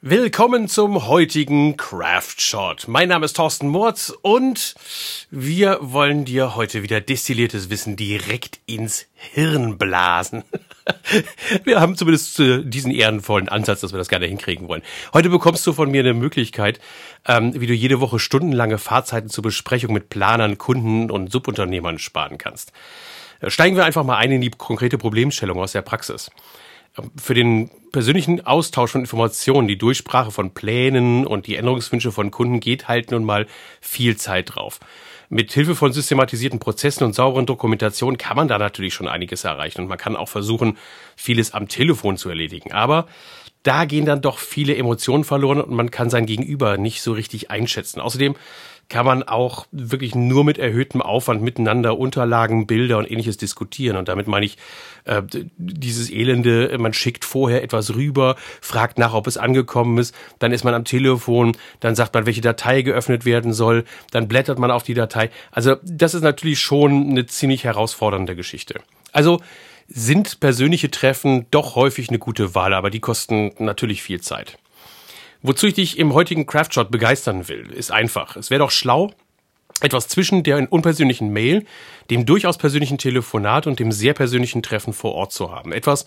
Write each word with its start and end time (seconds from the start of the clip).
Willkommen 0.00 0.68
zum 0.68 1.08
heutigen 1.08 1.76
Craft 1.76 2.36
Shot. 2.38 2.86
Mein 2.86 3.08
Name 3.08 3.24
ist 3.24 3.34
Thorsten 3.34 3.66
Murz 3.66 4.16
und 4.22 4.76
wir 5.32 5.78
wollen 5.80 6.24
dir 6.24 6.54
heute 6.54 6.84
wieder 6.84 7.00
destilliertes 7.00 7.68
Wissen 7.68 7.96
direkt 7.96 8.60
ins 8.66 9.06
Hirn 9.14 9.76
blasen. 9.76 10.44
Wir 11.64 11.80
haben 11.80 11.96
zumindest 11.96 12.38
diesen 12.38 12.92
ehrenvollen 12.92 13.48
Ansatz, 13.48 13.80
dass 13.80 13.92
wir 13.92 13.98
das 13.98 14.08
gerne 14.08 14.26
hinkriegen 14.26 14.68
wollen. 14.68 14.82
Heute 15.12 15.30
bekommst 15.30 15.66
du 15.66 15.72
von 15.72 15.90
mir 15.90 16.00
eine 16.00 16.14
Möglichkeit, 16.14 16.80
ähm, 17.26 17.60
wie 17.60 17.66
du 17.66 17.74
jede 17.74 18.00
Woche 18.00 18.20
stundenlange 18.20 18.78
Fahrzeiten 18.78 19.28
zur 19.28 19.42
Besprechung 19.42 19.92
mit 19.92 20.08
Planern, 20.08 20.58
Kunden 20.58 21.10
und 21.10 21.30
Subunternehmern 21.30 21.98
sparen 21.98 22.38
kannst. 22.38 22.72
Steigen 23.48 23.76
wir 23.76 23.84
einfach 23.84 24.04
mal 24.04 24.16
ein 24.16 24.32
in 24.32 24.40
die 24.40 24.50
konkrete 24.50 24.96
Problemstellung 24.96 25.58
aus 25.58 25.72
der 25.72 25.82
Praxis 25.82 26.30
für 27.16 27.34
den 27.34 27.70
persönlichen 27.92 28.44
Austausch 28.44 28.92
von 28.92 29.00
Informationen, 29.02 29.68
die 29.68 29.78
Durchsprache 29.78 30.30
von 30.30 30.52
Plänen 30.52 31.26
und 31.26 31.46
die 31.46 31.56
Änderungswünsche 31.56 32.12
von 32.12 32.30
Kunden 32.30 32.60
geht 32.60 32.88
halt 32.88 33.10
nun 33.10 33.24
mal 33.24 33.46
viel 33.80 34.16
Zeit 34.16 34.54
drauf. 34.54 34.80
Mit 35.30 35.52
Hilfe 35.52 35.74
von 35.74 35.92
systematisierten 35.92 36.58
Prozessen 36.58 37.04
und 37.04 37.14
sauberen 37.14 37.44
Dokumentationen 37.44 38.16
kann 38.16 38.36
man 38.36 38.48
da 38.48 38.58
natürlich 38.58 38.94
schon 38.94 39.08
einiges 39.08 39.44
erreichen 39.44 39.82
und 39.82 39.88
man 39.88 39.98
kann 39.98 40.16
auch 40.16 40.28
versuchen, 40.28 40.78
vieles 41.16 41.52
am 41.52 41.68
Telefon 41.68 42.16
zu 42.16 42.30
erledigen. 42.30 42.72
Aber 42.72 43.06
da 43.68 43.84
gehen 43.84 44.06
dann 44.06 44.22
doch 44.22 44.38
viele 44.38 44.74
Emotionen 44.74 45.24
verloren 45.24 45.60
und 45.60 45.70
man 45.70 45.90
kann 45.90 46.08
sein 46.08 46.24
Gegenüber 46.24 46.78
nicht 46.78 47.02
so 47.02 47.12
richtig 47.12 47.50
einschätzen. 47.50 48.00
Außerdem 48.00 48.34
kann 48.88 49.04
man 49.04 49.22
auch 49.22 49.66
wirklich 49.70 50.14
nur 50.14 50.42
mit 50.42 50.56
erhöhtem 50.56 51.02
Aufwand 51.02 51.42
miteinander 51.42 51.98
Unterlagen, 51.98 52.66
Bilder 52.66 52.96
und 52.96 53.10
ähnliches 53.10 53.36
diskutieren. 53.36 53.98
Und 53.98 54.08
damit 54.08 54.26
meine 54.26 54.46
ich 54.46 54.56
äh, 55.04 55.20
dieses 55.58 56.10
Elende, 56.10 56.74
man 56.78 56.94
schickt 56.94 57.26
vorher 57.26 57.62
etwas 57.62 57.94
rüber, 57.94 58.36
fragt 58.62 58.96
nach, 58.96 59.12
ob 59.12 59.26
es 59.26 59.36
angekommen 59.36 59.98
ist, 59.98 60.14
dann 60.38 60.52
ist 60.52 60.64
man 60.64 60.72
am 60.72 60.86
Telefon, 60.86 61.54
dann 61.80 61.94
sagt 61.94 62.14
man, 62.14 62.24
welche 62.24 62.40
Datei 62.40 62.80
geöffnet 62.80 63.26
werden 63.26 63.52
soll, 63.52 63.84
dann 64.12 64.28
blättert 64.28 64.58
man 64.58 64.70
auf 64.70 64.82
die 64.82 64.94
Datei. 64.94 65.28
Also 65.50 65.76
das 65.82 66.14
ist 66.14 66.22
natürlich 66.22 66.60
schon 66.60 67.10
eine 67.10 67.26
ziemlich 67.26 67.64
herausfordernde 67.64 68.34
Geschichte. 68.34 68.80
Also 69.12 69.42
sind 69.88 70.40
persönliche 70.40 70.90
Treffen 70.90 71.46
doch 71.50 71.74
häufig 71.74 72.10
eine 72.10 72.18
gute 72.18 72.54
Wahl, 72.54 72.74
aber 72.74 72.90
die 72.90 73.00
kosten 73.00 73.52
natürlich 73.58 74.02
viel 74.02 74.20
Zeit. 74.20 74.58
Wozu 75.42 75.66
ich 75.66 75.74
dich 75.74 75.98
im 75.98 76.14
heutigen 76.14 76.46
Craftshot 76.46 76.90
begeistern 76.90 77.48
will, 77.48 77.70
ist 77.72 77.90
einfach. 77.90 78.36
Es 78.36 78.50
wäre 78.50 78.60
doch 78.60 78.70
schlau, 78.70 79.12
etwas 79.80 80.08
zwischen 80.08 80.42
der 80.42 80.70
unpersönlichen 80.70 81.32
Mail, 81.32 81.64
dem 82.10 82.26
durchaus 82.26 82.58
persönlichen 82.58 82.98
Telefonat 82.98 83.66
und 83.66 83.78
dem 83.78 83.92
sehr 83.92 84.14
persönlichen 84.14 84.62
Treffen 84.62 84.92
vor 84.92 85.14
Ort 85.14 85.32
zu 85.32 85.52
haben. 85.52 85.72
Etwas, 85.72 86.06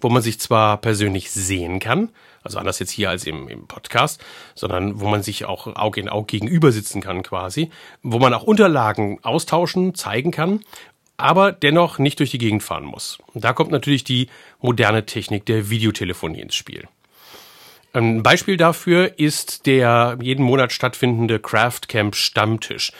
wo 0.00 0.08
man 0.08 0.22
sich 0.22 0.38
zwar 0.40 0.76
persönlich 0.76 1.30
sehen 1.30 1.80
kann, 1.80 2.10
also 2.44 2.58
anders 2.58 2.78
jetzt 2.78 2.92
hier 2.92 3.10
als 3.10 3.26
im, 3.26 3.48
im 3.48 3.66
Podcast, 3.66 4.24
sondern 4.54 5.00
wo 5.00 5.08
man 5.08 5.22
sich 5.22 5.44
auch 5.44 5.66
Auge 5.76 6.00
in 6.00 6.08
Auge 6.08 6.26
gegenüber 6.26 6.70
sitzen 6.70 7.00
kann 7.00 7.24
quasi, 7.24 7.70
wo 8.02 8.20
man 8.20 8.32
auch 8.32 8.44
Unterlagen 8.44 9.18
austauschen, 9.22 9.96
zeigen 9.96 10.30
kann, 10.30 10.60
aber 11.18 11.52
dennoch 11.52 11.98
nicht 11.98 12.20
durch 12.20 12.30
die 12.30 12.38
Gegend 12.38 12.62
fahren 12.62 12.84
muss. 12.84 13.18
Da 13.34 13.52
kommt 13.52 13.70
natürlich 13.70 14.04
die 14.04 14.28
moderne 14.60 15.04
Technik 15.04 15.44
der 15.44 15.68
Videotelefonie 15.68 16.40
ins 16.40 16.54
Spiel. 16.54 16.88
Ein 17.92 18.22
Beispiel 18.22 18.56
dafür 18.56 19.18
ist 19.18 19.66
der 19.66 20.16
jeden 20.20 20.44
Monat 20.44 20.72
stattfindende 20.72 21.40
Craft 21.40 21.88
Camp 21.88 22.14
Stammtisch. 22.14 22.92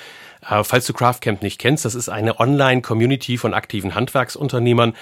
Äh, 0.49 0.65
falls 0.65 0.87
du 0.87 0.93
Craft 0.93 1.21
Camp 1.21 1.43
nicht 1.43 1.61
kennst, 1.61 1.85
das 1.85 1.95
ist 1.95 2.09
eine 2.09 2.41
Online-Community 2.41 3.39
von 3.39 3.55
aktiven 3.55 3.95
Handwerksunternehmern, 3.95 4.95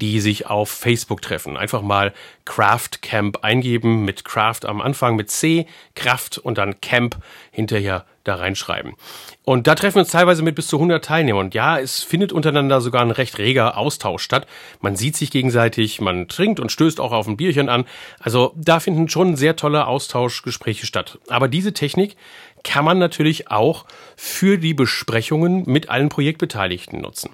die 0.00 0.20
sich 0.20 0.46
auf 0.46 0.70
Facebook 0.70 1.22
treffen. 1.22 1.56
Einfach 1.56 1.82
mal 1.82 2.12
Craft 2.44 3.02
Camp 3.02 3.44
eingeben 3.44 4.04
mit 4.04 4.24
Craft 4.24 4.64
am 4.64 4.80
Anfang 4.80 5.16
mit 5.16 5.30
C, 5.30 5.66
Kraft 5.94 6.38
und 6.38 6.58
dann 6.58 6.80
Camp 6.80 7.16
hinterher 7.50 8.06
da 8.24 8.36
reinschreiben. 8.36 8.94
Und 9.44 9.66
da 9.66 9.74
treffen 9.74 9.96
wir 9.96 10.00
uns 10.00 10.10
teilweise 10.10 10.42
mit 10.42 10.54
bis 10.54 10.66
zu 10.66 10.76
100 10.76 11.04
Teilnehmern. 11.04 11.46
Und 11.46 11.54
ja, 11.54 11.78
es 11.78 12.02
findet 12.02 12.32
untereinander 12.32 12.80
sogar 12.80 13.02
ein 13.02 13.10
recht 13.10 13.38
reger 13.38 13.76
Austausch 13.76 14.22
statt. 14.22 14.46
Man 14.80 14.96
sieht 14.96 15.16
sich 15.16 15.30
gegenseitig, 15.30 16.00
man 16.00 16.28
trinkt 16.28 16.60
und 16.60 16.72
stößt 16.72 17.00
auch 17.00 17.12
auf 17.12 17.28
ein 17.28 17.36
Bierchen 17.36 17.68
an. 17.68 17.84
Also 18.18 18.52
da 18.56 18.80
finden 18.80 19.08
schon 19.08 19.36
sehr 19.36 19.56
tolle 19.56 19.86
Austauschgespräche 19.86 20.86
statt. 20.86 21.18
Aber 21.28 21.48
diese 21.48 21.74
Technik 21.74 22.16
kann 22.64 22.84
man 22.84 22.98
natürlich 22.98 23.50
auch 23.50 23.84
für 24.16 24.58
die 24.58 24.74
Besprechungen 24.74 25.64
mit 25.66 25.90
allen 25.90 26.08
Projektbeteiligten 26.08 27.00
nutzen. 27.00 27.30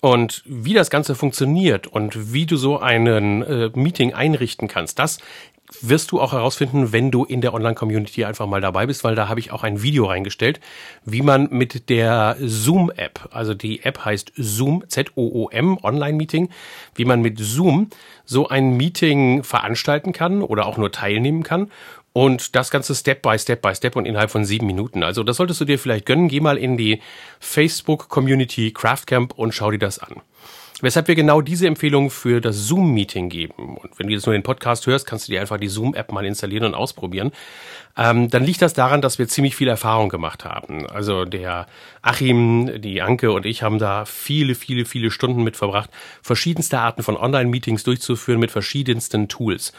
Und 0.00 0.42
wie 0.44 0.74
das 0.74 0.90
Ganze 0.90 1.14
funktioniert 1.14 1.86
und 1.86 2.32
wie 2.32 2.46
du 2.46 2.56
so 2.56 2.78
einen 2.78 3.42
äh, 3.42 3.70
Meeting 3.74 4.12
einrichten 4.12 4.68
kannst, 4.68 4.98
das 4.98 5.18
wirst 5.80 6.12
du 6.12 6.20
auch 6.20 6.32
herausfinden, 6.32 6.92
wenn 6.92 7.10
du 7.10 7.24
in 7.24 7.40
der 7.40 7.54
Online-Community 7.54 8.24
einfach 8.24 8.46
mal 8.46 8.60
dabei 8.60 8.86
bist, 8.86 9.04
weil 9.04 9.14
da 9.14 9.28
habe 9.28 9.40
ich 9.40 9.52
auch 9.52 9.62
ein 9.62 9.82
Video 9.82 10.06
reingestellt, 10.06 10.60
wie 11.04 11.22
man 11.22 11.48
mit 11.50 11.88
der 11.88 12.36
Zoom-App, 12.40 13.28
also 13.32 13.54
die 13.54 13.82
App 13.82 14.04
heißt 14.04 14.32
Zoom, 14.36 14.84
Z-O-O-M, 14.88 15.78
Online-Meeting, 15.82 16.48
wie 16.94 17.04
man 17.04 17.20
mit 17.20 17.38
Zoom 17.38 17.90
so 18.24 18.48
ein 18.48 18.76
Meeting 18.76 19.42
veranstalten 19.42 20.12
kann 20.12 20.42
oder 20.42 20.66
auch 20.66 20.76
nur 20.76 20.92
teilnehmen 20.92 21.42
kann 21.42 21.70
und 22.16 22.56
das 22.56 22.70
Ganze 22.70 22.94
Step 22.94 23.20
by 23.20 23.38
Step 23.38 23.60
by 23.60 23.74
Step 23.74 23.94
und 23.94 24.06
innerhalb 24.06 24.30
von 24.30 24.46
sieben 24.46 24.66
Minuten. 24.66 25.02
Also 25.02 25.22
das 25.22 25.36
solltest 25.36 25.60
du 25.60 25.66
dir 25.66 25.78
vielleicht 25.78 26.06
gönnen. 26.06 26.28
Geh 26.28 26.40
mal 26.40 26.56
in 26.56 26.78
die 26.78 27.02
Facebook-Community 27.40 28.72
Craftcamp 28.72 29.34
und 29.34 29.52
schau 29.52 29.70
dir 29.70 29.78
das 29.78 29.98
an. 29.98 30.22
Weshalb 30.82 31.08
wir 31.08 31.14
genau 31.14 31.40
diese 31.40 31.66
Empfehlung 31.66 32.10
für 32.10 32.42
das 32.42 32.66
Zoom-Meeting 32.66 33.30
geben. 33.30 33.78
Und 33.78 33.98
wenn 33.98 34.08
du 34.08 34.12
jetzt 34.12 34.26
nur 34.26 34.34
den 34.34 34.42
Podcast 34.42 34.86
hörst, 34.86 35.06
kannst 35.06 35.26
du 35.26 35.32
dir 35.32 35.40
einfach 35.40 35.56
die 35.56 35.68
Zoom-App 35.68 36.12
mal 36.12 36.26
installieren 36.26 36.66
und 36.66 36.74
ausprobieren. 36.74 37.32
Ähm, 37.96 38.28
dann 38.28 38.44
liegt 38.44 38.60
das 38.60 38.74
daran, 38.74 39.00
dass 39.00 39.18
wir 39.18 39.26
ziemlich 39.26 39.56
viel 39.56 39.68
Erfahrung 39.68 40.10
gemacht 40.10 40.44
haben. 40.44 40.86
Also 40.86 41.24
der 41.24 41.66
Achim, 42.02 42.82
die 42.82 43.00
Anke 43.00 43.32
und 43.32 43.46
ich 43.46 43.62
haben 43.62 43.78
da 43.78 44.04
viele, 44.04 44.54
viele, 44.54 44.84
viele 44.84 45.10
Stunden 45.10 45.42
mit 45.42 45.56
verbracht, 45.56 45.88
verschiedenste 46.20 46.78
Arten 46.78 47.02
von 47.02 47.16
Online-Meetings 47.16 47.82
durchzuführen 47.82 48.38
mit 48.38 48.50
verschiedensten 48.50 49.28
Tools. 49.28 49.72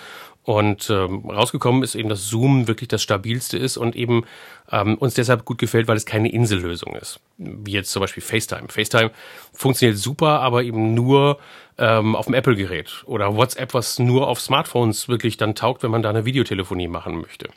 Und 0.47 0.89
ähm, 0.89 1.29
rausgekommen 1.29 1.83
ist 1.83 1.93
eben, 1.93 2.07
dass 2.07 2.29
Zoom 2.29 2.69
wirklich 2.69 2.87
das 2.87 3.03
stabilste 3.03 3.57
ist 3.57 3.75
und 3.75 3.97
eben 3.97 4.23
ähm, 4.71 4.95
uns 4.97 5.13
deshalb 5.13 5.43
gut 5.43 5.57
gefällt, 5.57 5.89
weil 5.89 5.97
es 5.97 6.05
keine 6.05 6.31
Insellösung 6.31 6.95
ist. 6.95 7.19
Wie 7.37 7.73
jetzt 7.73 7.91
zum 7.91 7.99
Beispiel 7.99 8.23
FaceTime. 8.23 8.69
FaceTime 8.69 9.11
funktioniert 9.51 9.97
super, 9.97 10.39
aber 10.39 10.63
eben 10.63 10.93
nur 10.93 11.37
ähm, 11.77 12.15
auf 12.15 12.27
dem 12.27 12.33
Apple-Gerät. 12.33 13.03
Oder 13.07 13.35
WhatsApp, 13.35 13.73
was 13.73 13.99
nur 13.99 14.29
auf 14.29 14.39
Smartphones 14.39 15.09
wirklich 15.09 15.35
dann 15.35 15.53
taugt, 15.53 15.83
wenn 15.83 15.91
man 15.91 16.01
da 16.01 16.11
eine 16.11 16.23
Videotelefonie 16.23 16.87
machen 16.87 17.19
möchte. 17.19 17.49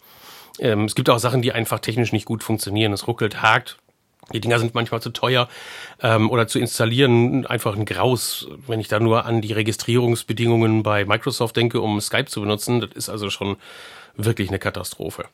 Ähm, 0.58 0.86
es 0.86 0.96
gibt 0.96 1.10
auch 1.10 1.20
Sachen, 1.20 1.42
die 1.42 1.52
einfach 1.52 1.78
technisch 1.78 2.10
nicht 2.10 2.24
gut 2.24 2.42
funktionieren. 2.42 2.92
Es 2.92 3.06
ruckelt, 3.06 3.40
hakt, 3.40 3.78
die 4.32 4.40
Dinger 4.40 4.58
sind 4.58 4.74
manchmal 4.74 5.02
zu 5.02 5.10
teuer 5.10 5.48
ähm, 6.02 6.30
oder 6.30 6.46
zu 6.46 6.58
installieren 6.58 7.46
einfach 7.46 7.76
ein 7.76 7.84
Graus. 7.84 8.48
Wenn 8.66 8.80
ich 8.80 8.88
da 8.88 9.00
nur 9.00 9.24
an 9.26 9.40
die 9.40 9.52
Registrierungsbedingungen 9.52 10.82
bei 10.82 11.04
Microsoft 11.04 11.56
denke, 11.56 11.80
um 11.80 12.00
Skype 12.00 12.26
zu 12.26 12.40
benutzen, 12.40 12.80
das 12.80 12.90
ist 12.92 13.08
also 13.08 13.30
schon 13.30 13.56
wirklich 14.16 14.48
eine 14.48 14.58
Katastrophe. 14.58 15.24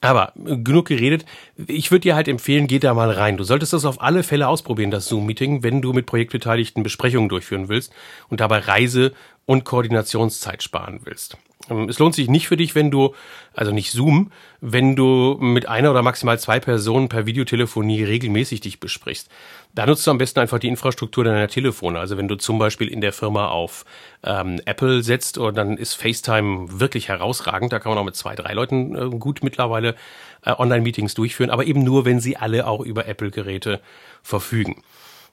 Aber 0.00 0.32
genug 0.36 0.88
geredet. 0.88 1.24
Ich 1.66 1.90
würde 1.90 2.02
dir 2.02 2.14
halt 2.14 2.28
empfehlen, 2.28 2.66
geh 2.66 2.78
da 2.78 2.92
mal 2.92 3.10
rein. 3.10 3.38
Du 3.38 3.44
solltest 3.44 3.72
das 3.72 3.86
auf 3.86 4.02
alle 4.02 4.22
Fälle 4.22 4.48
ausprobieren, 4.48 4.90
das 4.90 5.06
Zoom-Meeting, 5.06 5.62
wenn 5.62 5.80
du 5.80 5.94
mit 5.94 6.04
Projektbeteiligten 6.04 6.82
Besprechungen 6.82 7.30
durchführen 7.30 7.70
willst 7.70 7.90
und 8.28 8.40
dabei 8.40 8.58
Reise- 8.58 9.12
und 9.46 9.64
Koordinationszeit 9.64 10.62
sparen 10.62 11.00
willst. 11.04 11.36
Ähm, 11.70 11.88
es 11.88 11.98
lohnt 11.98 12.14
sich 12.14 12.28
nicht 12.28 12.48
für 12.48 12.56
dich, 12.56 12.74
wenn 12.74 12.90
du, 12.90 13.14
also 13.54 13.72
nicht 13.72 13.90
Zoom, 13.92 14.30
wenn 14.60 14.96
du 14.96 15.36
mit 15.40 15.68
einer 15.68 15.90
oder 15.90 16.02
maximal 16.02 16.38
zwei 16.38 16.60
Personen 16.60 17.08
per 17.08 17.26
Videotelefonie 17.26 18.04
regelmäßig 18.04 18.60
dich 18.60 18.80
besprichst. 18.80 19.28
Da 19.74 19.86
nutzt 19.86 20.06
du 20.06 20.10
am 20.10 20.18
besten 20.18 20.40
einfach 20.40 20.58
die 20.58 20.68
Infrastruktur 20.68 21.24
deiner 21.24 21.48
Telefone. 21.48 21.98
Also 21.98 22.16
wenn 22.16 22.28
du 22.28 22.36
zum 22.36 22.58
Beispiel 22.58 22.88
in 22.88 23.00
der 23.00 23.12
Firma 23.12 23.48
auf 23.48 23.84
ähm, 24.22 24.60
Apple 24.64 25.02
setzt, 25.02 25.38
und 25.38 25.56
dann 25.56 25.76
ist 25.76 25.94
FaceTime 25.94 26.80
wirklich 26.80 27.08
herausragend. 27.08 27.72
Da 27.72 27.78
kann 27.78 27.90
man 27.90 27.98
auch 27.98 28.04
mit 28.04 28.16
zwei, 28.16 28.34
drei 28.34 28.52
Leuten 28.52 28.94
äh, 28.94 29.16
gut 29.18 29.42
mittlerweile 29.42 29.96
äh, 30.44 30.52
Online-Meetings 30.52 31.14
durchführen, 31.14 31.50
aber 31.50 31.64
eben 31.64 31.82
nur, 31.82 32.04
wenn 32.04 32.20
sie 32.20 32.36
alle 32.36 32.66
auch 32.66 32.80
über 32.80 33.06
Apple-Geräte 33.06 33.80
verfügen. 34.22 34.82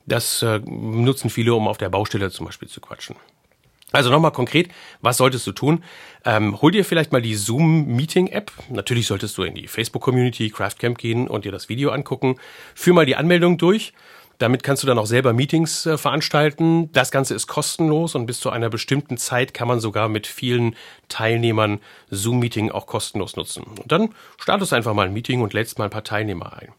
Das 0.07 0.41
äh, 0.41 0.59
nutzen 0.65 1.29
viele, 1.29 1.53
um 1.53 1.67
auf 1.67 1.77
der 1.77 1.89
Baustelle 1.89 2.31
zum 2.31 2.47
Beispiel 2.47 2.67
zu 2.67 2.81
quatschen. 2.81 3.15
Also 3.91 4.09
nochmal 4.09 4.31
konkret, 4.31 4.69
was 5.01 5.17
solltest 5.17 5.45
du 5.47 5.51
tun? 5.51 5.83
Ähm, 6.23 6.61
hol 6.61 6.71
dir 6.71 6.85
vielleicht 6.85 7.11
mal 7.11 7.21
die 7.21 7.35
Zoom-Meeting-App. 7.35 8.51
Natürlich 8.69 9.07
solltest 9.07 9.37
du 9.37 9.43
in 9.43 9.55
die 9.55 9.67
Facebook-Community 9.67 10.49
Craftcamp 10.49 10.97
gehen 10.97 11.27
und 11.27 11.45
dir 11.45 11.51
das 11.51 11.67
Video 11.67 11.91
angucken. 11.91 12.37
Führ 12.73 12.93
mal 12.93 13.05
die 13.05 13.15
Anmeldung 13.15 13.57
durch. 13.57 13.93
Damit 14.37 14.63
kannst 14.63 14.81
du 14.81 14.87
dann 14.87 14.97
auch 14.97 15.05
selber 15.05 15.33
Meetings 15.33 15.85
äh, 15.85 15.99
veranstalten. 15.99 16.91
Das 16.93 17.11
Ganze 17.11 17.35
ist 17.35 17.45
kostenlos 17.45 18.15
und 18.15 18.25
bis 18.25 18.39
zu 18.39 18.49
einer 18.49 18.69
bestimmten 18.69 19.17
Zeit 19.17 19.53
kann 19.53 19.67
man 19.67 19.79
sogar 19.79 20.09
mit 20.09 20.25
vielen 20.25 20.75
Teilnehmern 21.09 21.79
Zoom-Meeting 22.09 22.71
auch 22.71 22.87
kostenlos 22.87 23.35
nutzen. 23.35 23.63
Und 23.63 23.91
dann 23.91 24.09
startest 24.39 24.73
einfach 24.73 24.95
mal 24.95 25.05
ein 25.05 25.13
Meeting 25.13 25.41
und 25.41 25.53
lädst 25.53 25.77
mal 25.77 25.85
ein 25.85 25.91
paar 25.91 26.03
Teilnehmer 26.03 26.53
ein. 26.53 26.69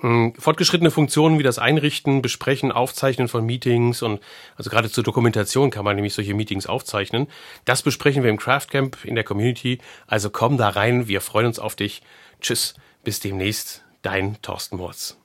Hm, 0.00 0.32
fortgeschrittene 0.38 0.90
Funktionen 0.90 1.38
wie 1.38 1.42
das 1.42 1.58
Einrichten, 1.58 2.22
Besprechen, 2.22 2.72
Aufzeichnen 2.72 3.28
von 3.28 3.44
Meetings 3.44 4.02
und 4.02 4.20
also 4.56 4.70
gerade 4.70 4.90
zur 4.90 5.04
Dokumentation 5.04 5.70
kann 5.70 5.84
man 5.84 5.96
nämlich 5.96 6.14
solche 6.14 6.32
Meetings 6.32 6.66
aufzeichnen. 6.66 7.26
Das 7.66 7.82
besprechen 7.82 8.22
wir 8.22 8.30
im 8.30 8.38
Craftcamp 8.38 9.04
in 9.04 9.14
der 9.14 9.24
Community. 9.24 9.78
Also 10.06 10.30
komm 10.30 10.56
da 10.56 10.70
rein, 10.70 11.06
wir 11.06 11.20
freuen 11.20 11.46
uns 11.46 11.58
auf 11.58 11.76
dich. 11.76 12.02
Tschüss, 12.40 12.74
bis 13.04 13.20
demnächst, 13.20 13.84
dein 14.00 14.40
Thorsten 14.40 14.76
Murz. 14.78 15.19